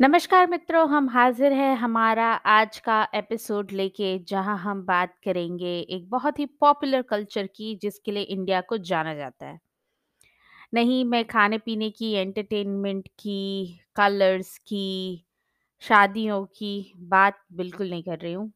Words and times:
नमस्कार 0.00 0.46
मित्रों, 0.46 0.88
हम 0.88 1.08
हाज़िर 1.08 1.52
हैं 1.52 1.76
हमारा 1.76 2.26
आज 2.26 2.78
का 2.78 3.08
एपिसोड 3.14 3.70
लेके 3.72 4.18
जहाँ 4.18 4.58
हम 4.58 4.82
बात 4.86 5.14
करेंगे 5.24 5.80
एक 5.80 6.10
बहुत 6.10 6.38
ही 6.38 6.46
पॉपुलर 6.46 7.02
कल्चर 7.02 7.46
की 7.46 7.74
जिसके 7.74 8.12
लिए 8.12 8.22
इंडिया 8.22 8.60
को 8.60 8.78
जाना 8.78 9.14
जाता 9.14 9.46
है। 9.46 9.60
नहीं 10.74 11.04
मैं 11.04 11.24
खाने-पीने 11.24 11.90
की, 11.90 12.12
एंटरटेनमेंट 12.12 13.08
की, 13.08 13.80
कलर्स 13.96 14.58
की, 14.58 15.24
शादियों 15.80 16.44
की 16.44 16.92
बात 16.96 17.44
बिल्कुल 17.52 17.90
नहीं 17.90 18.02
कर 18.02 18.18
रही 18.18 18.32
हूँ। 18.32 18.52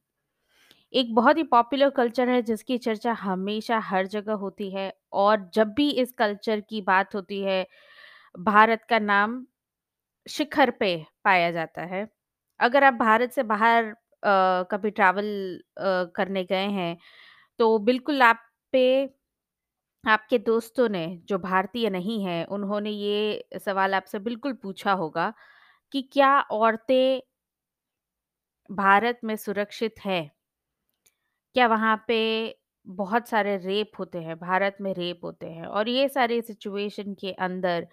एक 0.92 1.14
बहुत 1.14 1.36
ही 1.36 1.42
पॉपुलर 1.42 1.90
कल्चर 1.90 2.28
है 2.28 2.42
जिसकी 2.42 2.78
चर्चा 2.78 3.12
हमेशा 3.12 3.78
हर 3.78 4.06
जगह 4.06 4.32
होती 4.32 4.70
है 4.70 4.94
और 5.12 5.50
जब 5.54 5.68
भी 5.68 5.90
इस 5.90 6.12
कल्चर 6.12 6.60
की 6.60 6.80
बात 6.80 7.14
होती 7.14 7.40
है, 7.40 7.66
भारत 8.38 8.84
का 8.88 8.98
नाम 8.98 9.46
शिखर 10.26 10.70
पे 10.72 10.96
पाया 11.24 11.50
जाता 11.52 11.82
है। 11.86 12.06
अगर 12.60 12.84
आप 12.84 12.94
भारत 12.96 13.32
से 13.32 13.42
बाहर 13.44 13.84
अ, 14.22 14.64
कभी 14.70 14.90
ट्रैवल 14.92 15.26
करने 16.14 16.44
गए 16.44 16.66
हैं, 16.70 16.96
तो 17.60 17.78
बिल्कुल 17.80 18.22
आप 18.24 18.42
पे 18.72 18.82
आपके 20.04 20.38
दोस्तों 20.40 20.88
ने 20.88 21.06
जो 21.24 21.38
भारतीय 21.40 21.88
नहीं 21.90 22.22
हैं, 22.24 22.44
उन्होंने 22.48 22.90
ये 22.90 23.58
सवाल 23.60 23.94
आपसे 23.94 24.18
बिल्कुल 24.20 24.52
पूछा 24.58 24.92
होगा 24.94 25.32
कि 25.94 26.02
क्या 26.12 26.38
औरतें 26.52 27.20
भारत 28.70 29.20
में 29.24 29.34
सुरक्षित 29.36 29.94
हैं? 30.04 30.30
क्या 31.56 31.66
वहाँ 31.66 31.96
पे 32.08 32.16
बहुत 32.86 33.28
सारे 33.28 33.56
रेप 33.58 33.90
होते 33.98 34.18
हैं, 34.18 34.36
भारत 34.38 34.76
में 34.80 34.92
रेप 34.94 35.20
होते 35.24 35.46
हैं 35.48 35.66
और 35.68 35.88
ये 35.88 36.08
सारी 36.08 36.40
सिचुएशन 36.42 37.14
के 37.14 37.32
अंदर 37.40 37.86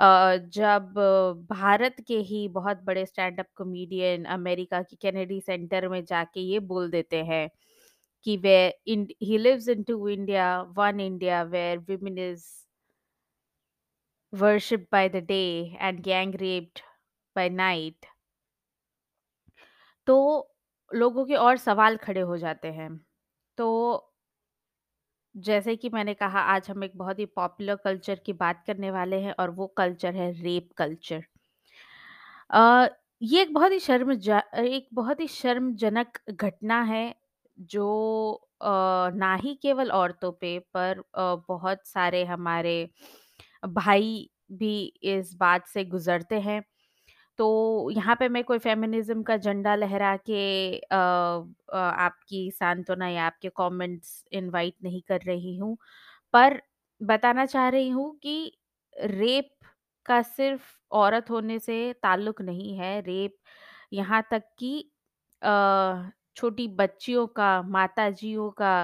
जब 0.00 0.92
भारत 1.50 1.96
के 2.08 2.16
ही 2.18 2.48
बहुत 2.48 2.82
बड़े 2.82 3.06
स्टैंड 3.06 3.40
अप 3.40 3.46
कॉमेडियन 3.56 4.24
अमेरिका 4.24 4.82
के 4.82 4.96
कैनेडी 4.96 5.40
सेंटर 5.40 5.88
में 5.88 6.04
जाके 6.04 6.40
ये 6.40 6.58
बोल 6.58 6.90
देते 6.90 7.24
हैं 7.24 7.48
कि 8.26 8.36
वे 8.36 8.56
ही 8.88 9.38
lives 9.38 9.68
into 9.68 10.08
India 10.08 10.60
one 10.78 11.00
India 11.00 11.42
where 11.42 11.78
women 11.90 12.18
is 12.18 12.46
worshipped 14.32 14.90
by 14.90 15.08
the 15.08 15.20
day 15.20 15.76
and 15.80 16.02
gang 16.02 16.32
raped 16.32 16.82
by 17.36 17.48
night. 17.48 18.06
तो 20.06 20.48
लोगों 20.90 21.24
के 21.26 21.34
और 21.34 21.56
सवाल 21.56 21.96
खड़े 21.96 22.20
हो 22.20 22.36
जाते 22.36 22.68
हैं। 22.72 22.90
तो 23.58 24.11
जैसे 25.34 25.74
कि 25.76 25.88
मैंने 25.88 26.14
कहा 26.14 26.40
आज 26.48 26.68
हम 26.70 26.84
एक 26.84 26.92
बहुत 26.96 27.18
ही 27.18 27.26
पॉपुलर 27.32 27.76
कल्चर 27.76 28.20
की 28.20 28.32
बात 28.36 28.62
करने 28.66 28.90
वाले 28.90 29.20
हैं 29.20 29.34
और 29.38 29.50
वो 29.52 29.66
कल्चर 29.76 30.14
है 30.14 30.30
रेप 30.42 30.70
कल्चर। 30.76 31.24
ये 33.22 33.42
एक 33.42 33.52
बहुत 33.54 33.72
ही 33.72 33.78
शर्म 33.80 34.12
एक 34.58 34.88
बहुत 34.92 35.20
ही 35.20 35.26
शर्मजनक 35.28 36.18
घटना 36.32 36.80
है 36.84 37.04
जो 37.68 37.86
अ, 38.60 38.66
ना 39.14 39.34
ही 39.36 39.54
केवल 39.62 39.90
औरतों 39.92 40.30
पे 40.32 40.58
पर 40.74 40.98
अ, 41.14 41.34
बहुत 41.48 41.86
सारे 41.86 42.24
हमारे 42.26 42.74
भाई 43.68 44.28
भी 44.54 44.74
इस 45.10 45.34
बात 45.36 45.66
से 45.68 45.84
गुजरते 45.86 46.40
हैं। 46.40 46.62
तो 47.38 47.90
यहाँ 47.92 48.14
पे 48.16 48.28
मैं 48.28 48.42
कोई 48.44 48.58
फेमिनिज्म 48.58 49.22
का 49.24 49.36
झंडा 49.38 49.74
लहरा 49.76 50.16
के 50.22 50.42
अ, 50.78 50.96
आपकी 51.76 52.50
सांत्वना 52.52 53.08
या 53.08 53.24
आपके 53.26 53.48
कमेंट्स 53.56 54.24
इनवाइट 54.32 54.74
नहीं 54.84 55.00
कर 55.08 55.20
रही 55.26 55.56
हूँ। 55.58 55.76
पर 56.34 56.60
बताना 57.00 57.46
चाह 57.46 57.68
रही 57.70 57.88
हूँ 57.90 58.10
कि 58.18 58.52
रेप 58.96 59.50
का 60.06 60.20
सिर्फ़ 60.24 60.62
औरत 60.92 61.30
होने 61.30 61.58
से 61.60 61.92
ताल्लुक 62.02 62.42
नहीं 62.42 62.76
है। 62.78 63.00
रेप 63.02 63.36
यहाँ 63.92 64.22
तक 64.30 64.42
कि 64.58 64.78
अ, 65.42 66.10
छोटी 66.36 66.66
बच्चियों 66.76 67.26
का 67.30 67.62
माताजियों 67.64 68.50
का 68.58 68.82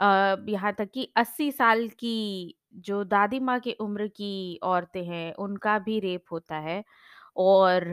अ, 0.00 0.36
यहाँ 0.48 0.72
तक 0.74 0.90
कि 0.94 1.08
80 1.16 1.50
साल 1.52 1.88
की 1.96 2.56
जो 2.78 3.02
दादी 3.06 3.38
माँ 3.40 3.58
की 3.60 3.72
उम्र 3.80 4.06
की 4.10 4.58
औरतें 4.64 5.04
हैं 5.06 5.32
उनका 5.36 5.78
भी 5.80 5.98
रेप 6.00 6.24
होता 6.32 6.56
है। 6.60 6.82
और 7.36 7.88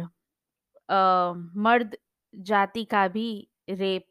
अ, 0.90 1.34
मर्द 1.58 1.98
जाति 2.34 2.84
का 2.88 3.08
भी 3.10 3.28
रेप 3.72 4.10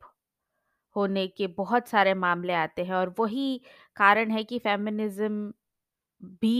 होने 0.97 1.27
के 1.29 1.47
बहुत 1.55 1.89
सारे 1.89 2.15
मामले 2.17 2.53
आते 2.55 2.85
हैं 2.85 2.95
और 2.95 3.15
वही 3.19 3.61
कारण 3.97 4.31
है 4.31 4.45
कि 4.45 4.59
फेमिनिज्म 4.61 5.53
भी 6.39 6.57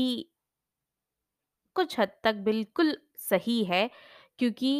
कुछ 1.77 1.99
हद 2.01 2.09
तक 2.25 2.35
बिल्कुल 2.45 2.97
सही 3.21 3.63
है 3.65 3.89
क्योंकि 4.39 4.71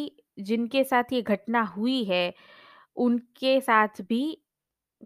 जिनके 0.41 0.83
साथ 0.83 1.13
ये 1.13 1.21
घटना 1.23 1.61
हुई 1.71 2.03
है 2.05 2.23
उनके 2.99 3.59
साथ 3.61 4.01
भी 4.03 4.23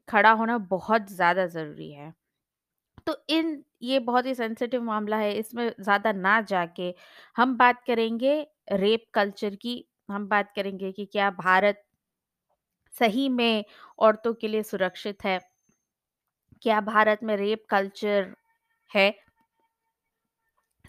खड़ा 0.08 0.32
होना 0.34 0.58
बहुत 0.70 1.12
ज़्यादा 1.12 1.46
ज़रूरी 1.48 1.92
है। 1.92 2.14
तो 3.08 3.16
इन 3.30 3.64
ये 3.84 4.00
बहुत 4.02 4.26
ही 4.26 4.34
सेंसिटिव 4.36 4.82
मामला 4.84 5.18
है 5.18 5.32
इसमें 5.34 5.68
ज़्यादा 5.80 6.12
ना 6.14 6.40
जाके 6.44 6.94
हम 7.36 7.56
बात 7.58 7.84
करेंगे 7.88 8.40
रेप 8.74 9.04
कल्चर 9.14 9.56
की। 9.58 9.84
हम 10.10 10.28
बात 10.28 10.52
करेंगे 10.56 10.92
कि 10.92 11.06
क्या 11.08 11.30
भारत 11.34 11.82
सही 12.94 13.28
में 13.30 13.64
औरतों 14.00 14.34
के 14.34 14.48
लिए 14.48 14.64
सुरक्षित 14.64 15.24
है? 15.26 15.40
क्या 16.62 16.80
भारत 16.84 17.20
में 17.24 17.36
रेप 17.38 17.64
कल्चर 17.70 18.34
है? 18.92 19.12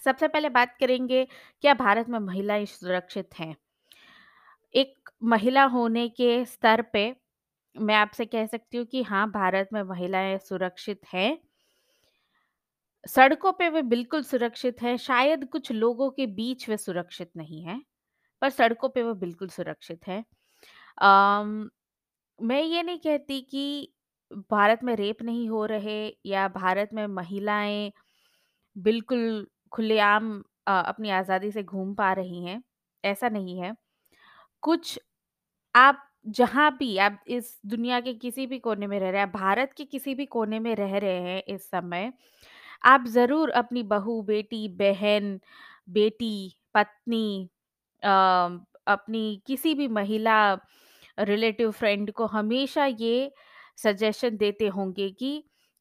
सबसे 0.00 0.28
पहले 0.28 0.48
बात 0.50 0.76
करेंगे 0.80 1.24
क्या 1.64 1.74
भारत 1.76 2.08
में 2.08 2.18
महिलाएँ 2.20 2.66
सुरक्षित 2.68 3.38
हैं? 3.38 3.54
एक 4.74 5.10
महिला 5.24 5.64
होने 5.68 6.08
के 6.10 6.44
स्तर 6.44 6.82
पे 6.92 7.04
मैं 7.76 7.94
आपसे 7.96 8.24
कह 8.26 8.46
सकती 8.46 8.78
हूँ 8.78 8.86
कि 8.86 9.02
हाँ, 9.04 9.30
भारत 9.30 9.68
में 9.72 9.82
महिलाएँ 9.84 10.38
सुरक्षित 10.40 11.00
हैं। 11.12 11.38
सड़कों 13.06 13.52
पे 13.52 13.68
वे 13.70 13.82
बिल्कुल 13.84 14.22
सुरक्षित 14.24 14.82
हैं, 14.82 14.96
शायद 14.98 15.44
कुछ 15.52 15.70
लोगों 15.72 16.10
के 16.12 16.26
बीच 16.28 16.68
वे 16.68 16.76
सुरक्षित 16.78 17.30
नहीं 17.36 17.62
हैं, 17.64 17.82
पर 18.42 18.50
सड़कों 18.50 18.88
पे 18.90 19.02
वो 19.02 19.14
बिल्कुल 19.16 19.48
सुरक्षित 19.50 20.06
हैं। 20.08 20.24
मैं 22.38 22.62
ये 22.62 22.82
नहीं 22.82 22.98
कहती 23.00 23.40
कि 23.42 23.92
भारत 24.50 24.80
में 24.84 24.94
रेप 24.96 25.22
नहीं 25.22 25.48
हो 25.50 25.64
रहे 25.66 25.98
या 26.26 26.46
भारत 26.50 26.90
में 26.94 27.06
महिलाएँ 27.08 27.92
बिल्कुल 28.76 29.46
खुलेआम 29.72 30.32
अपनी 30.68 31.10
आज़ादी 31.12 31.50
से 31.52 31.62
घूम 31.64 31.94
पा 31.96 32.12
रही 32.14 32.44
हैं, 32.44 32.62
ऐसा 33.04 33.28
नहीं 33.30 33.58
है। 33.60 33.74
कुछ 34.62 34.98
आप 35.74 36.02
जहाँ 36.30 36.70
भी 36.78 36.96
आप 37.00 37.20
इस 37.28 37.58
दुनिया 37.66 38.00
के 38.00 38.14
किसी 38.16 38.46
भी 38.46 38.58
कोने 38.60 38.86
में 38.86 38.98
रह 39.00 39.10
रहे 39.10 39.20
हैं, 39.20 39.28
आप 39.28 39.34
भारत 39.34 39.72
के 39.76 39.84
किसी 39.86 40.14
भी 40.14 40.26
कोने 40.28 40.60
में 40.60 40.74
रह 40.76 40.96
रहे 40.98 41.20
हैं 41.24 41.42
इस 41.48 41.66
समय, 41.66 42.12
आप 42.84 43.04
ज़रूर 43.08 43.50
अपनी 43.52 43.82
बहू, 43.84 44.20
बेटी, 44.24 44.68
बहन, 44.76 45.38
बेटी, 45.90 46.56
पत्नी 46.74 47.48
अपनी 48.02 49.42
किसी 49.46 49.74
भी 49.74 49.88
महिला 49.90 50.38
रिलेटिव 51.20 51.70
फ्रेंड 51.72 52.10
को 52.12 52.26
हमेशा 52.28 52.86
ये 52.86 53.30
सजेशन 53.78 54.36
देते 54.36 54.66
होंगे 54.68 55.08
कि 55.12 55.32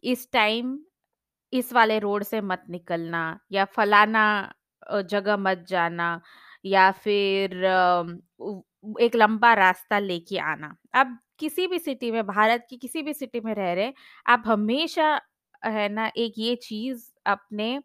इस 0.03 0.27
टाइम 0.33 0.77
इस 1.53 1.73
वाले 1.73 1.99
रोड 1.99 2.23
से 2.23 2.41
मत 2.43 2.63
निकलना 2.69 3.23
या 3.51 3.65
फलाना 3.67 4.25
जगह 5.05 5.37
मत 5.37 5.65
जाना 5.69 6.09
या 6.65 6.89
फिर 6.93 7.63
एक 9.01 9.15
लंबा 9.15 9.53
रास्ता 9.55 9.99
लेके 9.99 10.37
आना। 10.39 10.75
आप 10.95 11.17
किसी 11.39 11.67
भी 11.67 11.79
सिटी 11.79 12.11
में 12.11 12.25
भारत 12.27 12.65
की 12.69 12.77
किसी 12.77 13.01
भी 13.03 13.13
सिटी 13.13 13.39
में 13.41 13.53
रह 13.55 13.73
रहे 13.73 13.85
हैं, 13.85 13.93
आप 14.25 14.43
हमेशा 14.47 15.19
है 15.65 15.87
ना 15.89 16.11
एक 16.17 16.33
ये 16.37 16.55
चीज़ 16.63 17.05
अपने 17.27 17.77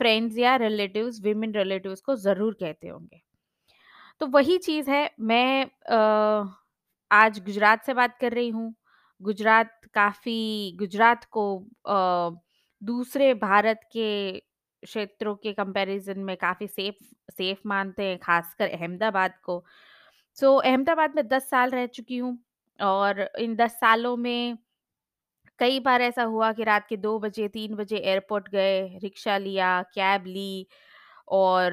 फ्रेंड्स 0.00 0.38
या 0.38 0.56
रिलेटिव्स, 0.56 1.20
विमेन 1.22 1.54
रिलेटिव्स 1.54 2.00
को 2.02 2.14
ज़रूर 2.16 2.54
कहते 2.60 2.88
होंगे। 2.88 3.20
तो 4.20 4.26
वही 4.28 4.58
चीज़ 4.60 4.90
है 4.90 5.10
मैं 5.22 5.66
आज 7.10 7.38
गुजरात 7.46 7.84
से 7.86 7.94
बात 7.94 8.16
कर 8.20 8.32
रही 8.32 8.48
हूँ। 8.50 8.74
गुजरात 9.20 9.72
काफ़ी 9.94 10.76
गुजरात 10.78 11.24
को 11.36 11.44
दूसरे 12.82 13.32
भारत 13.36 13.80
के 13.92 14.08
क्षेत्रों 14.82 15.34
के 15.36 15.52
कंपैरिज़न 15.54 16.18
में 16.20 16.36
काफ़ी 16.36 16.66
सेफ़ 16.68 17.04
सेफ़ 17.32 17.58
मानते 17.66 18.02
हैं, 18.02 18.18
ख़ासकर 18.18 18.68
अहमदाबाद 18.70 19.32
को। 19.44 19.64
सो 20.38 20.54
अहमदाबाद 20.56 21.14
में 21.16 21.26
10 21.28 21.48
साल 21.50 21.70
रह 21.70 21.86
चुकी 21.88 22.16
हूँ 22.18 22.38
और 22.78 23.20
इन 23.40 23.54
10 23.56 23.72
सालों 23.80 24.16
में 24.18 24.58
कई 25.58 25.80
बार 25.80 26.02
ऐसा 26.02 26.22
हुआ 26.24 26.52
कि 26.52 26.64
रात 26.64 26.86
के 26.88 26.96
2 26.98 27.18
बजे, 27.20 27.48
3 27.48 27.74
बजे 27.76 27.96
एयरपोर्ट 27.98 28.48
गए, 28.50 28.80
रिक्शा 29.02 29.36
लिया, 29.38 29.80
कैब 29.94 30.26
ली 30.28 30.66
और 31.30 31.72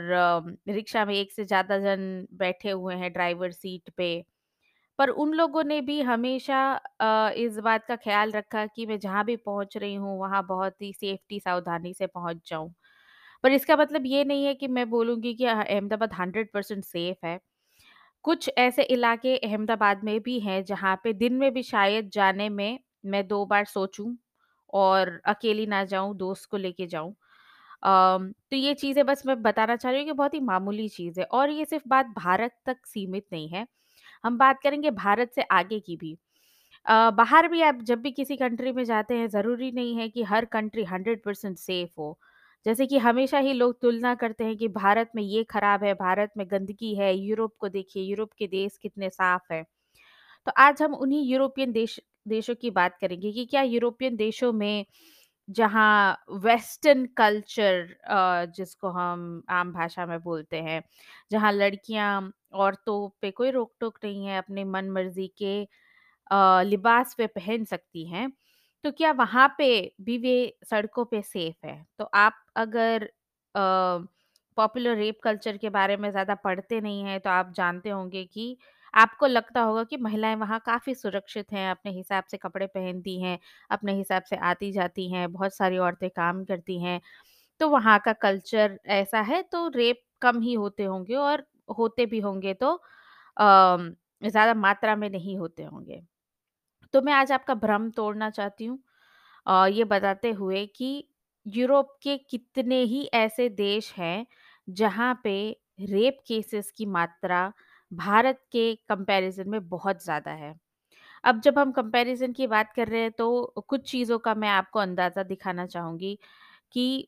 रिक्शा 0.70 1.06
में 1.06 1.14
एक 1.16 1.32
से 1.32 1.46
ज़्यादा 1.46 1.78
जन 1.80 2.28
बैठे 2.36 2.70
हुए 2.72 2.96
हैं 2.96 3.12
ड्राइवर 3.14 3.52
सीट 3.54 3.90
पे। 3.98 4.10
पर 5.00 5.10
उन 5.12 5.34
लोगों 5.36 5.64
ने 5.64 5.80
भी 5.84 6.02
हमेशा 6.04 6.60
इस 7.38 7.58
बात 7.62 7.86
का 7.88 7.96
ख़्याल 7.98 8.32
रखा 8.34 8.66
कि 8.68 8.86
मैं 8.88 9.00
जहाँ 9.00 9.24
भी 9.26 9.36
पहुँच 9.38 9.78
रही 9.78 9.96
हूँ, 9.96 10.20
वहाँ 10.20 10.46
बहुत 10.48 10.82
ही 10.82 10.92
सेफ्टी 10.94 11.40
सावधानी 11.40 11.94
से 11.94 12.08
पहुँच 12.10 12.38
जाऊँ। 12.50 12.74
पर 13.44 13.52
इसका 13.54 13.78
मतलब 13.78 14.04
ये 14.08 14.24
नहीं 14.26 14.46
है 14.46 14.54
कि 14.56 14.68
मैं 14.70 14.90
बोलूँगी 14.90 15.34
कि 15.36 15.46
अहमदाबाद 15.48 16.14
100% 16.14 16.84
सेफ़ 16.86 17.26
है। 17.28 17.40
कुछ 18.26 18.50
ऐसे 18.60 18.84
इलाके 18.86 19.38
अहमदाबाद 19.40 20.04
में 20.06 20.20
भी 20.24 20.40
हैं 20.42 20.64
जहाँ 20.66 20.96
पे 21.04 21.14
दिन 21.16 21.34
में 21.36 21.52
भी 21.54 21.64
शायद 21.66 22.10
जाने 22.14 22.50
में 22.52 22.80
मैं 23.04 23.28
दो 23.28 23.46
बार 23.48 23.66
सोचूँ 23.68 24.16
और 24.74 25.20
अकेली 25.28 25.66
ना 25.68 25.84
जाऊँ, 25.86 26.16
दोस्त 26.18 26.50
को 26.50 26.58
लेके 26.58 26.88
जाऊँ। 26.88 27.16
तो 27.84 28.56
ये 28.56 28.74
चीज़ें 28.76 29.06
बस 29.06 29.24
मैं 29.26 29.42
बताना 29.42 29.76
चाह 29.76 29.92
रही 29.92 30.02
हूँ 30.02 30.08
कि 30.08 30.14
बहुत 30.14 30.34
ही 30.34 30.40
मामूली 30.42 30.88
चीज़ 30.90 31.20
है 31.20 31.26
और 31.34 31.50
ये 31.50 31.66
सिर्फ़ 31.66 31.84
बात 31.88 32.06
भारत 32.18 32.56
तक 32.66 32.86
सीमित 32.88 33.26
नहीं 33.32 33.50
है। 33.50 33.66
हम 34.24 34.38
बात 34.38 34.62
करेंगे 34.64 34.92
भारत 34.94 35.32
से 35.36 35.42
आगे 35.54 35.80
की 35.82 35.98
भी। 35.98 36.18
बाहर 37.12 37.48
भी 37.48 37.62
आप 37.62 37.80
जब 37.84 38.02
भी 38.02 38.12
किसी 38.12 38.36
कंट्री 38.38 38.72
में 38.72 38.84
जाते 38.86 39.16
हैं, 39.16 39.28
ज़रूरी 39.30 39.72
नहीं 39.72 39.96
है 39.98 40.08
कि 40.10 40.24
हर 40.26 40.46
कंट्री 40.48 40.84
100% 40.86 41.58
सेफ़ 41.60 41.92
हो। 42.00 42.18
जैसे 42.66 42.86
कि 42.88 42.98
हमेशा 43.00 43.38
ही 43.40 43.54
लोग 43.54 43.80
तुलना 43.82 44.14
करते 44.16 44.44
हैं 44.44 44.58
कि 44.58 44.68
भारत 44.70 45.12
में 45.16 45.24
ये 45.24 45.44
खराब 45.46 45.84
है, 45.84 45.94
भारत 45.96 46.32
में 46.38 46.46
गंदगी 46.52 46.94
है, 46.96 47.14
यूरोप 47.16 47.56
को 47.60 47.70
देखिए, 47.70 48.04
यूरोप 48.04 48.34
के 48.34 48.48
देश 48.50 48.78
कितने 48.78 49.10
साफ़ 49.12 49.54
हैं। 49.54 49.64
तो 50.48 50.52
आज 50.60 50.82
हम 50.82 50.94
उन्हीं 50.96 51.24
यूरोपियन 51.26 51.72
देश 51.72 52.00
देशों 52.26 52.56
की 52.58 52.70
बात 52.72 52.98
करेंगे 53.02 53.32
कि 53.34 53.46
क्या 53.48 53.62
यूरोपियन 53.64 54.16
देशों 54.18 54.52
में 54.54 54.86
जहाँ 55.48 56.18
वेस्टर्न 56.44 57.06
कल्चर 57.18 57.88
जिसको 58.58 58.90
हम 58.92 59.44
आम 59.52 59.72
भाषा 59.74 60.06
में 60.06 60.20
बोलते 60.22 60.58
हैं, 60.62 60.82
जहाँ 61.32 61.52
लड़कियाँ 61.54 62.32
औरतों 62.56 63.10
पे 63.22 63.32
कोई 63.34 63.52
रोक-टोक 63.52 64.00
नहीं 64.04 64.26
है, 64.26 64.38
अपने 64.38 64.64
मन 64.66 64.90
मर्ज़ी 64.92 65.28
के 65.40 65.62
लिबास 66.64 67.16
वे 67.20 67.28
पहन 67.30 67.66
सकती 67.66 68.06
हैं, 68.08 68.32
तो 68.84 68.92
क्या 68.94 69.12
वहाँ 69.14 69.48
पे 69.58 69.70
भी 70.02 70.18
वे 70.20 70.36
सड़कों 70.66 71.06
पे 71.08 71.22
सेफ़ 71.24 71.66
है? 71.68 71.86
तो 72.00 72.06
आप 72.16 72.36
अगर 72.58 73.10
पॉपुलर 74.58 74.96
रेप 74.98 75.20
कल्चर 75.24 75.58
के 75.58 75.70
बारे 75.72 75.98
में 75.98 76.10
ज़्यादा 76.12 76.36
पढ़ते 76.38 76.80
नहीं 76.82 77.04
हैं, 77.04 77.20
तो 77.22 77.30
आप 77.32 77.54
जानते 77.56 77.90
होंगे 77.90 78.24
कि 78.26 78.58
आपको 78.94 79.28
लगता 79.28 79.62
होगा 79.62 79.84
कि 79.86 79.98
महिलाएँ 80.00 80.36
वहाँ 80.38 80.60
काफ़ी 80.66 80.94
सुरक्षित 80.96 81.52
हैं, 81.54 81.70
अपने 81.72 81.92
हिसाब 81.94 82.24
से 82.26 82.38
कपड़े 82.38 82.68
पहनती 82.68 83.20
हैं, 83.22 83.38
अपने 83.72 83.94
हिसाब 83.96 84.24
से 84.24 84.36
आती-जाती 84.46 85.10
हैं, 85.12 85.32
बहुत 85.32 85.56
सारी 85.56 85.78
औरतें 85.80 86.10
काम 86.12 86.44
करती 86.46 86.80
हैं। 86.82 87.00
तो 87.62 87.70
वहाँ 87.70 88.00
का 88.02 88.14
कल्चर 88.16 88.80
ऐसा 88.92 89.22
है, 89.24 89.42
तो 89.44 89.68
रेप 89.72 90.02
कम 90.22 90.42
ही 90.42 90.54
होते 90.56 90.84
होंगे 90.86 91.16
और 91.18 91.46
होते 91.78 92.06
भी 92.08 92.20
होंगे 92.22 92.54
तो 92.56 92.80
ज़्यादा 93.38 94.54
मात्रा 94.56 94.96
में 94.98 95.10
नहीं 95.10 95.38
होते 95.38 95.64
होंगे। 95.66 96.02
तो 96.94 97.02
मैं 97.02 97.14
आज 97.14 97.32
आपका 97.32 97.54
भ्रम 97.58 97.90
तोड़ना 97.92 98.30
चाहती 98.32 98.66
हूँ 98.66 98.80
ये 99.70 99.84
बताते 99.86 100.32
हुए 100.34 100.66
कि 100.76 100.90
यूरोप 101.46 101.98
के 102.04 102.18
कितने 102.26 102.82
ही 102.86 103.04
ऐसे 103.16 103.48
देश 103.52 103.94
हैं 103.98 104.26
जहाँ 104.68 105.14
पे 105.24 105.36
रेप 105.84 106.20
केसेस 106.28 106.72
की 106.72 106.86
मात्रा 106.88 107.52
भारत 107.94 108.40
के 108.52 108.74
कंपैरिजन 108.90 109.50
में 109.50 109.68
बहुत 109.70 110.04
ज़्यादा 110.04 110.32
है। 110.34 110.54
अब 111.24 111.42
जब 111.42 111.60
हम 111.60 111.72
कंपैरिजन 111.74 112.34
की 112.34 112.48
बात 112.48 112.74
कर 112.76 112.88
रहे 112.90 113.02
हैं 113.02 113.12
तो 113.14 113.64
कुछ 113.70 113.90
चीज़ों 113.92 114.20
का 114.22 114.36
मैं 114.36 114.50
आपको 114.52 114.80
अंदाज़ा 114.80 115.24
दिखाना 115.26 115.66
चाहूँगी 115.68 116.18
कि 116.74 117.08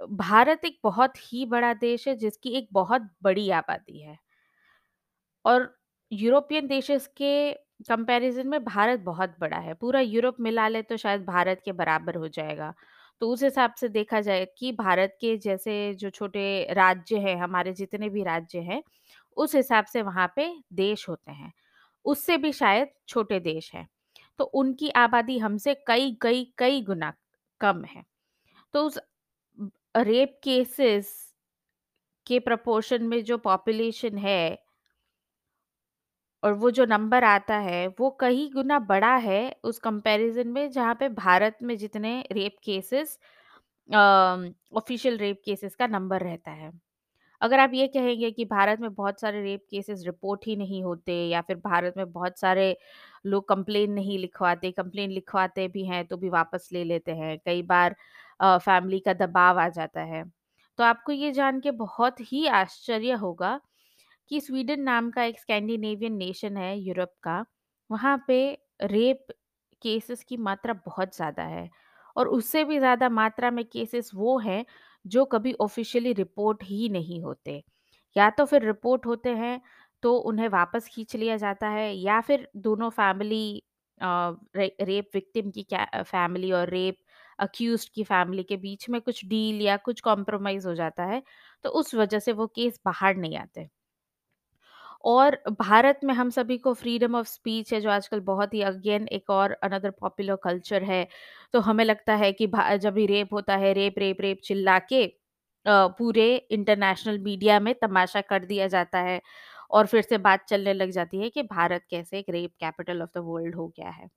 भारत 0.00 0.64
एक 0.66 0.78
बहुत 0.84 1.14
ही 1.24 1.46
बड़ा 1.48 1.74
देश 1.76 2.08
है 2.08 2.16
जिसकी 2.16 2.50
एक 2.56 2.68
बहुत 2.72 3.10
बड़ी 3.24 3.50
आबादी 3.52 4.00
है। 4.00 4.18
और 5.44 5.74
यूरोपियन 6.12 6.66
देशेस 6.66 7.06
के 7.16 7.52
कंपैरिजन 7.88 8.48
में 8.48 8.62
भारत 8.64 9.00
बहुत 9.02 9.34
बड़ा 9.40 9.56
है। 9.58 9.74
पूरा 9.74 10.00
यूरोप 10.00 10.36
मिला 10.40 10.66
ले 10.68 10.82
तो 10.82 10.96
शायद 10.96 11.24
भारत 11.26 11.60
के 11.64 11.72
बराबर 11.74 12.16
हो 12.16 12.28
जाएगा। 12.30 12.72
तो 13.20 13.28
उस 13.28 13.42
हिसाब 13.42 13.74
से 13.76 13.88
देखा 13.88 14.20
जाए 14.20 14.44
कि 14.58 14.72
भारत 14.74 15.16
के 15.20 15.36
जैसे 15.38 15.94
जो 15.96 16.10
छोटे 16.10 16.44
राज्य 16.72 17.18
हैं, 17.18 17.36
हमारे 17.38 17.72
जितने 17.74 18.08
भी 18.10 18.22
राज्य 18.24 18.58
हैं, 18.60 18.82
उस 19.36 19.54
हिसाब 19.54 19.84
से 19.86 20.02
वहाँ 20.02 20.32
पे 20.36 20.48
देश 20.74 21.08
होते 21.08 21.32
हैं। 21.32 21.52
उससे 22.04 22.36
भी 22.38 22.52
शायद 22.52 22.88
छोटे 23.08 23.40
देश 23.40 23.70
हैं। 23.74 23.88
तो 24.38 24.44
उनकी 24.44 24.90
आबादी 24.98 25.38
हमसे 25.38 25.74
कई, 25.86 26.16
कई, 26.22 26.44
कई 26.58 26.82
गुना 26.82 27.12
कम 27.60 27.84
है। 27.84 28.04
तो 28.74 28.84
उस 28.86 28.98
रेप 29.98 30.38
केसेस 30.44 31.12
के 32.26 32.38
प्रपोर्शन 32.40 33.02
में 33.04 33.22
जो 33.24 33.38
पॉपुलेशन 33.40 34.18
है 34.18 34.58
और 36.42 36.52
वो 36.52 36.70
जो 36.70 36.84
नंबर 36.84 37.24
आता 37.24 37.56
है, 37.58 37.86
वो 37.90 38.10
कई 38.20 38.48
गुना 38.54 38.78
बड़ा 38.84 39.14
है 39.18 39.40
उस 39.64 39.78
कंपैरिज़न 39.78 40.48
में 40.48 40.70
जहाँ 40.70 40.94
पे 40.94 41.08
भारत 41.10 41.58
में 41.62 41.76
जितने 41.78 42.20
rape 42.32 42.56
cases 42.64 43.18
official 43.88 45.16
rape 45.18 45.40
cases 45.44 45.74
का 45.74 45.86
नंबर 45.88 46.20
रहता 46.22 46.50
है। 46.52 46.72
अगर 47.42 47.58
आप 47.60 47.70
ये 47.74 47.86
कहेंगे 47.88 48.30
कि 48.32 48.44
भारत 48.46 48.80
में 48.80 48.92
बहुत 48.94 49.20
सारे 49.20 49.42
रेप 49.42 49.64
केसेस 49.70 50.02
रिपोर्ट 50.06 50.46
ही 50.46 50.56
नहीं 50.56 50.82
होते 50.84 51.14
या 51.28 51.40
फिर 51.42 51.56
भारत 51.58 51.94
में 51.96 52.12
बहुत 52.12 52.38
सारे 52.38 52.76
लोग 53.26 53.48
कंप्लेन 53.48 53.92
नहीं 53.92 54.18
लिखवाते, 54.18 54.70
कंप्लेन 54.72 55.10
लिखवाते 55.10 55.66
भी 55.68 55.84
हैं 55.86 56.04
तो 56.06 56.16
भी 56.16 56.28
वापस 56.30 56.68
ले 56.72 56.84
लेते 56.84 57.12
हैं। 57.14 57.38
कई 57.46 57.62
बार 57.64 57.96
फैमिली 58.42 58.98
का 59.00 59.12
दबाव 59.16 59.58
आ 59.60 59.68
जाता 59.70 60.00
है। 60.04 60.24
तो 60.78 60.84
आपको 60.84 61.12
ये 61.12 61.30
जान 61.32 61.60
के 61.60 61.70
बहुत 61.78 62.20
ही 62.22 62.46
आश्चर्य 62.48 63.12
होगा 63.18 63.60
कि 64.30 64.40
स्वीडन 64.40 64.80
नाम 64.82 65.10
का 65.10 65.22
एक 65.24 65.38
स्कैंडिनेवियन 65.40 66.14
नेशन 66.16 66.56
है 66.56 66.78
यूरोप 66.78 67.12
का, 67.22 67.44
वहाँ 67.90 68.16
पे 68.28 68.38
रेप 68.84 69.26
केसेस 69.82 70.22
की 70.24 70.36
मात्रा 70.38 70.72
बहुत 70.86 71.16
ज़्यादा 71.16 71.42
है 71.44 71.68
और 72.16 72.28
उससे 72.30 72.64
भी 72.64 72.78
ज़्यादा 72.78 73.08
मात्रा 73.10 73.50
में 73.52 73.64
केसेस 73.66 74.10
वो 74.14 74.38
हैं 74.40 74.64
जो 75.04 75.24
कभी 75.26 75.52
ऑफ़िशियली 75.60 76.12
रिपोर्ट 76.14 76.62
ही 76.64 76.88
नहीं 76.90 77.20
होते। 77.22 77.62
या 78.16 78.28
तो 78.32 78.44
फिर 78.44 78.64
रिपोर्ट 78.66 79.06
होते 79.06 79.30
हैं 79.36 79.60
तो 80.02 80.14
उन्हें 80.20 80.48
वापस 80.50 80.88
खींच 80.88 81.14
लिया 81.16 81.36
जाता 81.38 81.68
है 81.70 81.92
या 81.96 82.20
फिर 82.22 82.48
दोनों 82.58 82.90
फैमिली 82.92 83.44
रेप 84.00 85.10
विक्टिम 85.14 85.50
की 85.50 85.62
क्या 85.64 85.86
फैमिली 86.02 86.50
और 86.52 86.70
रेप 86.70 86.96
अक्यूज 87.38 87.84
की 87.88 88.04
फैमिली 88.04 88.42
के 88.44 88.56
बीच 88.58 88.88
में 88.90 89.00
कुछ 89.00 89.24
डील 89.26 89.60
या 89.62 89.76
कुछ 89.80 90.00
कॉम्प्रोमाइज़ 90.02 90.66
हो 90.68 90.74
जाता 90.74 91.04
है, 91.04 91.22
तो 91.64 91.70
उस 91.70 91.94
वजह 91.94 92.18
से 92.20 92.32
वो 92.34 92.46
केस 92.50 92.80
बाहर 92.84 93.16
नहीं 93.16 93.36
आते। 93.38 93.68
और 95.04 95.38
भारत 95.52 96.00
में 96.04 96.12
हम 96.14 96.30
सभी 96.30 96.56
को 96.58 96.72
फ्रीडम 96.74 97.14
ऑफ़ 97.16 97.26
स्पीच 97.28 97.72
है 97.72 97.80
जो 97.80 97.90
आजकल 97.90 98.20
बहुत 98.22 98.54
ही 98.54 98.62
अगेन 98.64 99.06
एक 99.12 99.30
और 99.32 99.52
अनदर 99.54 99.90
पॉपुलर 99.92 100.36
कल्चर 100.44 100.82
है। 100.84 101.06
तो 101.54 101.60
हमें 101.62 101.84
लगता 101.84 102.14
है 102.16 102.32
कि 102.34 102.46
जब 102.78 102.92
भी 102.94 103.06
रेप 103.06 103.32
होता 103.32 103.56
है 103.56 103.72
रेप, 103.74 103.94
रेप, 103.98 104.20
रेप 104.20 104.40
चिल्ला 104.44 104.78
के 104.86 105.06
पूरे 105.66 106.34
इंटरनेशनल 106.50 107.18
मीडिया 107.20 107.58
में 107.60 107.74
तमाशा 107.76 108.20
कर 108.22 108.44
दिया 108.46 108.66
जाता 108.68 108.98
है 109.00 109.20
और 109.72 109.86
फिर 109.86 110.02
से 110.02 110.18
बात 110.20 110.44
चलने 110.48 110.72
लग 110.74 110.90
जाती 110.92 111.18
है 111.18 111.28
कि 111.30 111.42
भारत 111.44 111.84
कैसे 111.90 112.18
एक 112.18 112.30
rape 112.30 112.52
capital 112.60 113.02
of 113.02 113.10
the 113.16 113.22
world 113.26 113.54
हो 113.56 113.66
गया 113.70 113.90
है। 113.90 114.08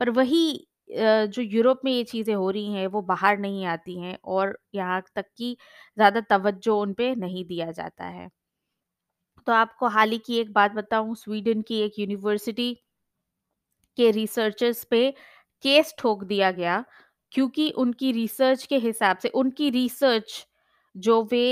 पर 0.00 0.10
वही 0.12 0.66
जो 0.90 1.42
यूरोप 1.42 1.80
में 1.84 1.92
ये 1.92 2.04
चीज़ें 2.04 2.34
हो 2.34 2.50
रही 2.50 2.72
हैं 2.74 2.86
वो 2.88 3.02
बाहर 3.04 3.38
नहीं 3.40 3.64
आती 3.68 3.98
हैं 3.98 4.18
और 4.26 4.58
यहाँ 4.74 5.02
तक 5.16 5.26
कि 5.36 5.56
ज़्यादा 5.96 6.20
तवज्जो 6.30 6.80
उन 6.80 6.92
पे 6.94 7.14
नहीं 7.16 7.44
दिया 7.46 7.70
जाता 7.72 8.04
है। 8.06 8.28
तो 9.46 9.52
आपको 9.52 9.88
हाल 9.88 10.10
ही 10.10 10.18
की 10.20 10.38
एक 10.40 10.52
बात 10.52 10.72
बताऊँ, 10.74 11.14
स्वीडन 11.16 11.62
की 11.62 11.80
एक 11.82 11.98
यूनिवर्सिटी 11.98 12.72
के 13.98 14.10
रिसर्चर्स 14.10 14.84
पे 14.84 15.10
केस 15.64 15.94
ठोक 15.98 16.24
दिया 16.24 16.50
गया, 16.52 16.84
क्योंकि 17.32 17.70
उनकी 17.78 18.12
रिसर्च 18.12 18.64
के 18.66 18.76
हिसाब 18.78 19.16
से, 19.18 19.28
उनकी 19.30 19.70
रिसर्च 19.70 20.46
जो 20.94 21.22
वे 21.32 21.44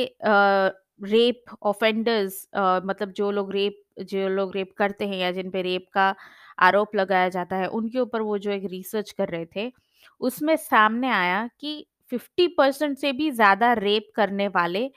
रेप 1.03 1.45
ऑफेंडर्स 1.63 2.47
मतलब 2.57 3.13
जो 3.17 3.31
लोग 3.31 3.53
रेप, 3.53 3.83
जो 4.01 4.29
लोग 4.29 4.55
रेप 4.57 4.73
करते 4.79 5.07
हैं 5.09 5.17
या 5.19 5.31
जिन 5.33 5.51
पे 5.51 5.63
रेप 5.63 5.87
का 5.95 6.15
आरोप 6.61 6.95
लगाया 6.97 7.29
जाता 7.29 7.57
है, 7.57 7.67
उनके 7.69 7.99
ऊपर 8.01 8.21
वो 8.23 8.39
जो 8.39 8.51
एक 8.51 8.65
रिसर्च 8.71 9.11
कर 9.13 9.29
रहे 9.29 9.47
थे, 9.57 9.71
उसमें 10.21 10.57
सामने 10.59 11.11
आया 11.11 11.49
कि 11.61 11.87
50 12.13 12.47
परसेंट 12.59 12.97
से 12.99 13.13
भी 13.13 13.31
ज़्यादा 13.33 13.73
रेप 13.75 14.11
करने 14.17 14.49
वाले 14.51 14.91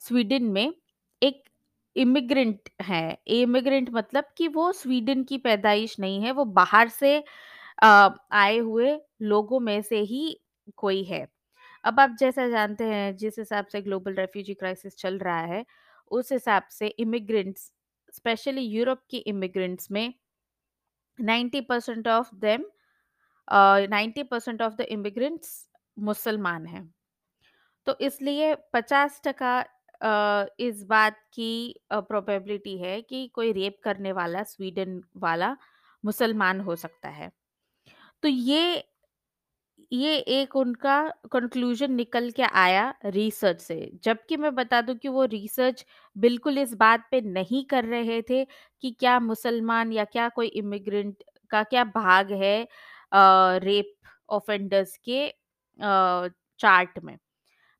स्वीडन 0.00 0.44
में 0.46 0.72
एक 1.22 1.42
इमिग्रेंट 1.96 2.68
हैं। 2.82 3.16
इमिग्रेंट 3.28 3.90
मतलब 3.92 4.24
कि 4.36 4.48
वो 4.50 4.70
स्वीडन 4.72 5.22
की 5.24 5.38
पैदाइश 5.38 5.98
नहीं 6.00 6.20
है, 6.22 6.32
वो 6.32 6.44
बाहर 6.54 6.88
से 6.90 7.22
आए 7.82 8.56
हुए 8.58 8.98
लोगों 9.24 9.60
में 9.60 9.80
से 9.82 9.98
ही 10.02 10.22
कोई 10.76 11.02
है। 11.04 11.26
अब 11.84 12.00
आप 12.00 12.16
जैसा 12.20 12.48
जानते 12.48 12.84
हैं 12.84 13.16
जिस 13.16 13.38
हिसाब 13.38 13.66
से 13.66 13.82
ग्लोबल 13.82 14.14
रेफ्यूजी 14.14 14.54
क्राइसिस 14.54 14.96
चल 14.96 15.18
रहा 15.18 15.40
है, 15.46 15.64
उस 16.10 16.32
हिसाब 16.32 16.64
से 16.72 16.88
इमिग्रेंट्स 17.00 17.72
स्पेशली 18.14 18.62
यूरोप 18.62 19.00
के 19.10 19.16
इमिग्रेंट्स 19.28 19.90
में 19.92 20.12
90% 21.18 22.08
of 22.08 22.34
them 22.36 22.64
uh, 23.48 23.86
90% 23.90 24.62
of 24.62 24.74
the 24.74 24.80
immigrants 24.90 25.52
मुसलमान 25.96 26.66
हैं। 26.66 26.84
तो 27.86 27.96
इसलिए 28.00 28.54
50% 28.72 29.66
अ, 30.00 30.46
इस 30.60 30.84
बात 30.86 31.18
की 31.34 31.50
अ, 31.90 32.00
प्रोबेबिलिटी 32.02 32.76
है 32.78 33.00
कि 33.02 33.26
कोई 33.34 33.52
रेप 33.54 33.78
करने 33.84 34.12
वाला 34.14 34.42
स्वीडन 34.44 35.00
वाला 35.18 35.56
मुसलमान 36.04 36.60
हो 36.62 36.76
सकता 36.76 37.08
है। 37.10 37.30
तो 38.22 38.28
ये 38.28 38.84
ये 39.92 40.16
एक 40.34 40.54
उनका 40.56 40.94
कंक्लूजन 41.32 41.92
निकल 41.92 42.30
के 42.32 42.42
आया 42.54 42.84
रिसर्च 43.06 43.60
से 43.60 43.76
जबकि 44.04 44.36
मैं 44.36 44.54
बता 44.54 44.80
दूँ 44.82 44.94
कि 44.96 45.08
वो 45.08 45.24
रिसर्च 45.26 45.84
बिल्कुल 46.16 46.58
इस 46.58 46.74
बात 46.76 47.06
पे 47.10 47.20
नहीं 47.28 47.64
कर 47.66 47.84
रहे 47.86 48.20
थे 48.22 48.44
कि 48.82 48.90
क्या 48.94 49.18
मुसलमान 49.20 49.92
या 49.92 50.04
क्या 50.06 50.28
कोई 50.30 50.46
इमिग्रेंट 50.56 51.22
का 51.50 51.62
क्या 51.64 51.84
भाग 51.92 52.32
है 52.34 52.56
रेप 53.60 53.94
ऑफेंडर्स 54.30 54.96
के 55.04 55.28
चार्ट 56.60 56.98
में 57.00 57.16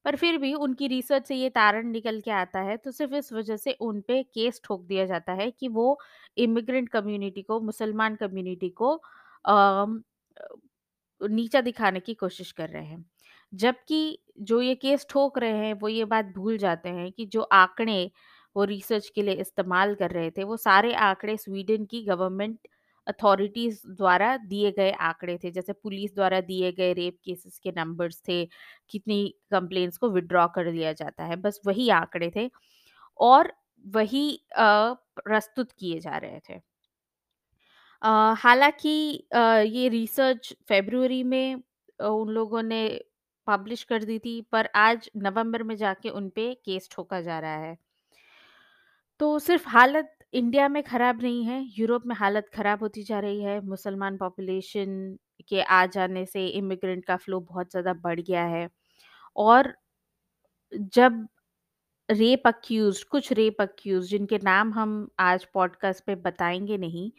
पर 0.07 0.17
फिर 0.17 0.39
भी 0.39 0.53
उनकी 0.57 0.89
रिसर्च 0.89 1.27
से 1.27 1.35
ये 1.37 1.49
तारण 1.51 1.89
निकल 1.91 2.21
के 2.21 2.31
आता 2.33 2.61
है 2.63 2.77
तो 2.77 2.91
सिर्फ़ 2.93 3.15
इस 3.17 3.33
वजह 3.33 3.57
से 3.59 3.73
उन 3.83 4.01
पे 4.01 4.23
केस 4.25 4.61
ठोक 4.65 4.83
दिया 4.85 5.07
जाता 5.07 5.33
है 5.35 5.51
कि 5.53 5.69
वो 5.71 5.99
इमिग्रेंट 6.39 6.89
कम्युनिटी 6.91 7.43
को, 7.43 7.61
मुसलमान 7.61 8.17
कम्युनिटी 8.17 8.69
को 8.73 9.01
नीचा 11.21 11.61
दिखाने 11.61 12.01
की 12.01 12.15
कोशिश 12.15 12.53
कर 12.53 12.69
रहे 12.69 12.85
हैं। 12.87 13.05
जबकि 13.53 14.19
जो 14.41 14.61
ये 14.63 14.75
केस 14.77 15.07
ठोक 15.11 15.39
रहे 15.39 15.59
हैं, 15.59 15.75
वो 15.75 15.89
ये 15.89 16.05
बात 16.07 16.25
भूल 16.37 16.57
जाते 16.59 16.89
हैं 16.91 17.11
कि 17.13 17.27
जो 17.27 17.43
आंकड़े 17.43 18.11
वो 18.57 18.65
रिसर्च 18.65 19.09
के 19.15 19.23
लिए 19.23 19.35
इस्तेमाल 19.37 19.95
कर 19.95 20.11
रहे 20.11 20.31
थे, 20.31 20.45
वो 20.45 20.57
सारे 20.59 20.95
आंकड़े 20.97 21.37
स्वीडन 21.37 21.85
की 21.87 22.03
गवर्नमेंट 22.05 22.69
अथॉरिटीज 23.07 23.83
द्वारा 23.89 24.37
दिए 24.47 24.73
गए 24.73 24.91
आंकड़े 25.01 25.39
थे 25.45 25.51
जैसे 25.51 25.73
पुलिस 25.75 26.15
द्वारा 26.15 26.41
दिए 26.43 26.73
गए 26.73 26.93
रेप 26.93 27.19
केसेस 27.25 27.59
के 27.59 27.73
नंबर्स 27.77 28.23
थे 28.29 28.45
कितनी 28.91 29.25
कंप्लेंट्स 29.51 29.99
को 29.99 30.11
विड्रॉ 30.11 30.47
कर 30.49 30.73
लिया 30.73 30.93
जाता 30.95 31.25
है 31.25 31.37
बस 31.37 31.61
वही 31.67 31.89
आंकड़े 31.93 32.31
थे 32.37 32.51
और 33.21 33.53
वही 33.85 34.29
प्रस्तुत 34.59 35.73
किए 35.73 36.01
जा 36.01 36.17
रहे 36.19 36.41
थे 36.51 36.61
हालाँकि 38.37 38.91
ये 39.69 39.89
रिसर्च 39.89 40.53
फ़रवरी 40.69 41.23
में 41.25 41.55
उन 42.01 42.29
लोगों 42.29 42.63
ने 42.63 42.81
पब्लिश 43.47 43.83
कर 43.85 44.05
दी 44.05 44.19
थी, 44.19 44.41
पर 44.53 44.69
आज 44.77 45.11
नवंबर 45.17 45.63
में 45.63 45.75
जाके 45.77 46.09
उन 46.11 46.29
पे 46.29 46.53
केस 46.65 46.89
ठोका 46.93 47.21
जा 47.21 47.39
रहा 47.41 47.57
है। 47.57 47.77
तो 49.21 49.39
सिर्फ़ 49.39 49.69
हालत 49.69 50.16
इंडिया 50.35 50.69
में 50.69 50.83
ख़राब 50.83 51.21
नहीं 51.23 51.45
है, 51.45 51.61
यूरोप 51.79 52.03
में 52.07 52.15
हालत 52.17 52.49
ख़राब 52.55 52.81
होती 52.83 53.03
जा 53.03 53.19
रही 53.21 53.43
है। 53.43 53.61
मुसलमान 53.67 54.17
पॉपुलेशन 54.17 55.17
के 55.49 55.61
आ 55.63 55.85
जाने 55.87 56.25
से 56.27 56.47
इमिग्रेंट 56.49 57.05
का 57.05 57.17
फ़्लो 57.17 57.41
बहुत 57.41 57.71
ज़्यादा 57.71 57.93
बढ़ 57.95 58.21
गया 58.21 58.45
है 58.47 58.69
और 59.37 59.73
जब 60.73 61.27
रेप 62.09 62.43
अक्यूज़्ड 62.47 63.05
कुछ 63.09 63.33
रेप 63.33 63.61
अक्यूज़्ड 63.63 64.11
जिनके 64.11 64.39
नाम 64.45 64.73
हम 64.75 65.09
आज 65.21 65.45
पॉडकास्ट 65.55 66.05
पे 66.05 66.15
बताएँगे 66.17 66.79
नहीं, 66.79 67.11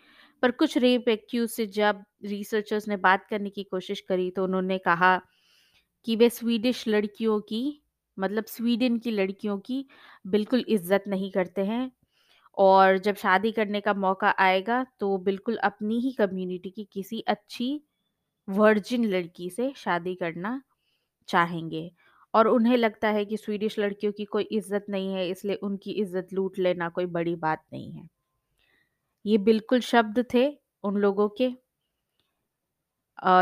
पर 0.44 0.52
कुछ 0.52 0.78
रेप 0.78 1.10
अक्यूज़ 1.10 1.52
से 1.52 1.66
जब 1.68 2.04
रिसर्चर्स 2.26 2.88
ने 2.88 2.98
बात 3.00 3.26
करने 3.30 3.50
की 3.50 3.64
कोशिश 3.64 4.02
करी 4.10 4.30
तो 4.32 4.44
उन्होंने 4.44 4.78
कहा 4.80 5.18
कि 6.06 6.16
वे 6.16 6.30
स्वीडिश 6.30 6.88
लड़कियों 6.88 7.40
की 7.42 7.64
मतलब 8.18 8.46
स्वीडन 8.46 8.98
की 8.98 9.12
लड़कियों 9.12 9.58
की 9.60 9.86
बिल्कुल 10.28 10.66
इज़्ज़त 10.70 11.04
नहीं 11.08 11.32
करते 11.32 11.66
हैं 11.66 11.92
और 12.58 12.98
जब 13.00 13.16
शादी 13.16 13.52
करने 13.52 13.82
का 13.82 13.94
मौका 13.96 14.30
आएगा 14.40 14.86
तो 15.00 15.18
बिल्कुल 15.20 15.56
अपनी 15.64 16.00
ही 16.00 16.12
कम्युनिटी 16.14 16.70
की 16.70 16.88
किसी 16.94 17.20
अच्छी 17.28 17.70
वर्जिन 18.48 19.06
लड़की 19.06 19.50
से 19.50 19.72
शादी 19.78 20.16
करना 20.16 20.62
चाहेंगे। 21.30 21.92
और 22.34 22.48
उन्हें 22.48 22.78
लगता 22.78 23.10
है 23.10 23.26
कि 23.26 23.38
स्वीडिश 23.38 23.78
लड़कियों 23.80 24.12
की 24.14 24.26
कोई 24.26 24.44
इज़्ज़त 24.44 24.86
नहीं 24.90 25.14
है, 25.14 25.30
इसलिए 25.30 25.56
उनकी 25.58 25.92
इज़्ज़त 25.94 26.34
लूट 26.34 26.60
लेना 26.60 26.90
कोई 26.90 27.06
बड़ी 27.08 27.36
बात 27.38 27.64
नहीं 27.74 27.92
है। 27.92 28.08
ये 29.26 29.38
बिल्कुल 29.40 29.80
शब्द 29.82 30.26
थे 30.34 30.48
उन 30.84 30.98
लोगों 30.98 31.28
के। 31.32 31.50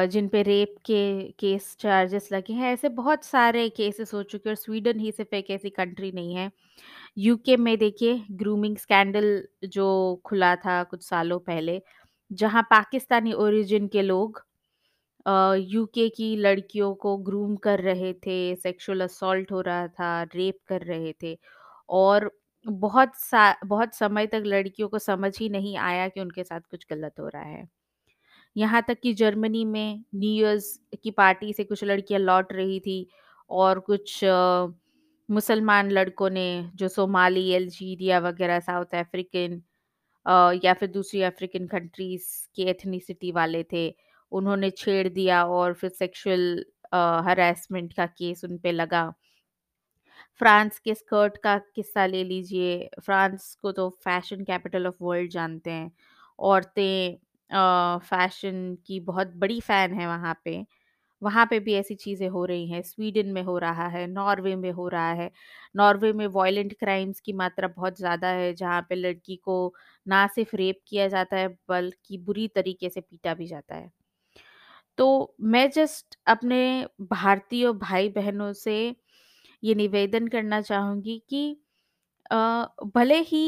जिन 0.05 0.27
पे 0.27 0.41
रेप 0.43 0.75
के 0.85 0.99
केस 1.39 1.75
चार्जेस 1.79 2.29
लगे 2.31 2.53
हैं 2.53 2.71
ऐसे 2.73 2.89
बहुत 2.91 3.23
सारे 3.25 3.67
केसेस 3.71 4.13
हो 4.13 4.21
चुके 4.23 4.49
हैं 4.49 4.51
और 4.51 4.55
स्वीडन 4.57 4.99
ही 4.99 5.11
सिर्फ़ 5.11 5.35
एक 5.35 5.49
ऐसी 5.51 5.69
कंट्री 5.71 6.11
नहीं 6.11 6.35
है 6.35 6.49
यूके 7.19 7.57
में 7.59 7.77
देखिए 7.79 8.23
ग्रूमिंग 8.33 8.77
स्कैंडल 8.77 9.27
जो 9.69 9.87
खुला 10.25 10.55
था 10.57 10.83
कुछ 10.85 11.03
सालों 11.03 11.39
पहले 11.41 11.81
जहाँ 12.31 12.63
पाकिस्तानी 12.71 13.33
ओरिजिन 13.35 13.87
के 13.89 14.01
लोग 14.03 14.43
यूके 15.25 16.07
की 16.11 16.35
लड़कियों 16.37 16.93
को 16.97 17.15
ग्रूम 17.19 17.55
कर 17.59 17.79
रहे 17.81 18.13
थे, 18.15 18.55
सेक्सुअल 18.55 19.01
असॉल्ट 19.01 19.51
हो 19.51 19.61
रहा 19.61 19.87
था, 19.89 20.23
रेप 20.25 20.57
कर 20.67 20.81
रहे 20.83 21.13
थे 21.23 21.37
और 21.91 22.31
बहुत 22.65 23.15
सा 23.17 23.53
बहुत 23.65 23.95
समय 23.95 24.27
तक 24.27 24.43
लड़कियों 24.45 24.89
को 24.89 24.99
समझ 25.01 25.37
ही 25.39 25.49
नहीं 25.51 25.77
आया 25.79 26.07
कि 26.09 26.21
उनके 26.21 26.43
साथ 26.43 26.61
कुछ 26.71 26.85
गलत 26.91 27.19
हो 27.19 27.27
रहा 27.29 27.43
है। 27.43 27.67
यहाँ 28.55 28.81
तक 28.87 28.99
कि 29.03 29.13
जर्मनी 29.13 29.63
में 29.65 30.03
न्यू 30.15 30.29
ईयर्स 30.31 30.79
की 31.03 31.11
पार्टी 31.11 31.53
से 31.53 31.63
कुछ 31.63 31.83
लड़कियाँ 31.83 32.19
लौट 32.21 32.53
रही 32.53 32.79
थी 32.79 33.07
और 33.49 33.79
कुछ 33.89 34.19
मुसलमान 35.29 35.89
लड़कों 35.91 36.29
ने 36.29 36.47
जो 36.75 36.87
सोमाली, 36.87 37.53
अल्जीरिया 37.55 38.19
वगैरह 38.19 38.59
साउथ 38.59 38.95
अफ्रीकन 38.95 39.61
या 40.65 40.73
फिर 40.73 40.89
दूसरी 40.91 41.21
अफ्रीकन 41.23 41.67
कंट्रीज़ 41.67 42.27
के 42.55 42.63
एथनिसिटी 42.71 43.31
वाले 43.31 43.63
थे, 43.73 43.89
उन्होंने 44.31 44.69
छेड़ 44.71 45.07
दिया 45.09 45.43
और 45.47 45.73
फिर 45.73 45.89
सेक्सुअल 45.91 46.65
हरासमेंट 47.27 47.93
का 47.93 48.05
केस 48.07 48.43
उन 48.45 48.57
पे 48.59 48.71
लगा। 48.71 49.11
फ्रांस 50.41 50.79
के 50.79 50.93
स्कर्ट 50.95 51.37
का 51.43 51.57
किस्सा 51.75 52.05
ले 52.05 52.23
लीजिए, 52.23 52.89
फ्रांस 53.05 53.53
को 53.61 53.71
तो 53.71 53.89
फ़ैशन 54.05 54.43
कैपिटल 54.45 54.87
ऑफ़ 54.87 54.95
वर्ल्ड 55.03 55.31
जानते 55.31 55.71
हैं। 55.71 55.91
औरतें 56.39 57.17
फ़ैशन 57.51 58.75
की 58.85 58.99
बहुत 59.01 59.33
बड़ी 59.37 59.59
फ़ैन 59.61 59.93
है 59.95 60.07
वहाँ 60.07 60.33
पे। 60.45 60.65
वहाँ 61.21 61.45
पे 61.47 61.59
भी 61.61 61.73
ऐसी 61.75 61.95
चीज़ें 61.95 62.27
हो 62.29 62.43
रही 62.45 62.67
हैं, 62.69 62.81
स्वीडन 62.83 63.27
में 63.29 63.41
हो 63.43 63.57
रहा 63.59 63.87
है, 63.89 64.05
नॉर्वे 64.07 64.55
में 64.57 64.71
हो 64.73 64.87
रहा 64.89 65.11
है। 65.13 65.29
नॉर्वे 65.75 66.13
में 66.13 66.25
वायलेंट 66.29 66.73
क्राइम्स 66.79 67.19
की 67.21 67.33
मात्रा 67.35 67.67
बहुत 67.69 67.97
ज़्यादा 67.97 68.27
है, 68.29 68.53
जहाँ 68.55 68.81
पे 68.89 68.95
लड़की 68.95 69.35
को 69.39 69.73
ना 70.05 70.25
सिर्फ़ 70.29 70.55
रेप 70.55 70.81
किया 70.87 71.07
जाता 71.09 71.37
है, 71.37 71.47
बल्कि 71.69 72.17
बुरी 72.21 72.47
तरीके 72.55 72.89
से 72.89 73.01
पीटा 73.01 73.33
भी 73.35 73.47
जाता 73.47 73.75
है। 73.75 73.91
तो 74.97 75.05
मैं 75.45 75.69
जस्ट 75.71 76.17
अपने 76.27 76.59
भारतीय 77.03 77.71
भाई-बहनों 77.79 78.51
से 78.55 78.75
ये 79.63 79.75
निवेदन 79.75 80.27
करना 80.29 80.61
चाहूँगी 80.63 81.21
कि 81.29 81.43
भले 82.89 83.19
ही 83.23 83.41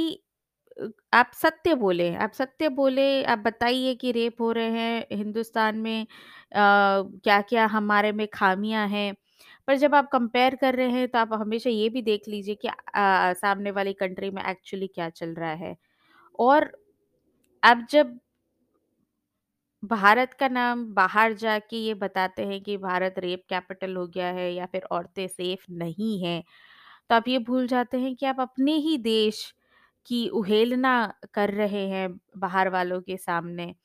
आप 1.14 1.32
सत्य 1.36 1.74
बोले 1.76 2.14
आप 2.18 2.32
सत्य 2.34 2.70
बोले 2.72 3.06
आप 3.26 3.40
बताइए 3.40 3.94
कि 3.96 4.12
रेप 4.12 4.42
हो 4.42 4.52
रहे 4.52 4.70
हैं 4.72 5.06
हिंदुस्तान 5.14 5.78
में 5.80 6.02
अ, 6.02 6.08
क्या-क्या 6.54 7.66
हमारे 7.68 8.12
में 8.14 8.28
खामियाँ 8.34 8.88
हैं। 8.90 9.14
पर 9.68 9.76
जब 9.78 9.96
आप 9.96 10.10
कंपेयर 10.12 10.56
कर 10.56 10.76
रहे 10.76 10.90
हैं 10.92 11.08
तो 11.10 11.20
आप 11.20 11.34
हमेशा 11.34 11.70
ये 11.70 11.90
भी 11.90 12.02
देख 12.04 12.28
लीजिए 12.28 12.56
कि 12.58 12.68
अ, 12.68 12.74
सामने 13.36 13.72
वाली 13.72 13.94
कंट्री 13.96 14.30
में 14.32 14.44
एक्चुअली 14.46 14.88
क्या 14.90 15.10
चल 15.12 15.34
रहा 15.36 15.54
है। 15.56 15.76
और 16.40 16.72
आप 17.64 17.88
जब 17.92 18.20
भारत 19.84 20.34
का 20.34 20.48
नाम 20.48 20.84
बाहर 20.94 21.34
जाके 21.36 21.78
ये 21.78 21.94
बताते 21.96 22.46
हैं 22.46 22.60
कि 22.62 22.78
भारत 22.78 23.16
रेप 23.20 23.44
कैपिटल 23.50 23.96
हो 23.96 24.06
गया 24.08 24.28
है 24.32 24.52
या 24.54 24.66
फिर 24.66 24.84
औरतें 24.92 25.28
सेफ़ 25.28 25.66
नहीं 25.74 26.20
हैं, 26.24 26.42
तो 27.10 27.16
आप 27.16 27.28
ये 27.28 27.40
भूल 27.42 27.68
जाते 27.68 28.00
हैं 28.00 28.16
कि 28.16 28.26
आप 28.28 28.40
अपने 28.42 28.74
ही 28.80 28.98
देश 29.00 29.44
की 30.08 30.28
उहेलना 30.30 30.94
कर 31.34 31.52
रहे 31.52 31.88
हैं 31.90 32.10
बाहर 32.38 32.70
वालों 32.70 33.02
के 33.02 33.18
सामने 33.18 33.76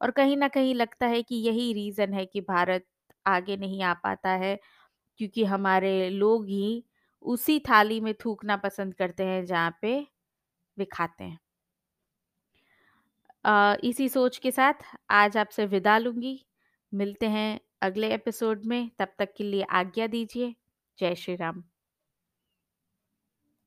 और 0.00 0.10
कहीं 0.10 0.36
ना 0.36 0.48
कहीं 0.48 0.74
लगता 0.74 1.06
है 1.06 1.22
कि 1.22 1.36
यही 1.36 1.72
रीज़न 1.72 2.14
है 2.14 2.26
कि 2.26 2.40
भारत 2.40 2.86
आगे 3.26 3.56
नहीं 3.56 3.82
आ 3.82 3.94
पाता 3.94 4.30
है 4.30 4.58
क्योंकि 5.18 5.44
हमारे 5.44 6.10
लोग 6.10 6.46
ही 6.46 6.84
उसी 7.22 7.60
थाली 7.60 8.00
में 8.00 8.14
थूकना 8.14 8.56
पसंद 8.56 8.94
करते 8.94 9.24
हैं 9.24 9.44
जहाँ 9.46 9.78
पे 9.82 9.98
वे 10.76 10.84
खाते 10.84 11.24
हैं। 11.24 11.38
अ, 13.44 13.76
इसी 13.84 14.08
सोच 14.08 14.38
के 14.38 14.50
साथ 14.50 14.84
आज 15.10 15.36
आपसे 15.36 15.66
विदा 15.66 15.98
लूँगी। 15.98 16.46
मिलते 16.92 17.26
हैं 17.28 17.60
अगले 17.82 18.14
एपिसोड 18.14 18.64
में, 18.64 18.90
तब 18.98 19.08
तक 19.18 19.32
के 19.36 19.44
लिए 19.44 19.62
आज्ञा 19.62 20.06
दीजिए। 20.06 20.54
जय 20.98 21.14
श्री 21.14 21.36
राम। 21.36 21.71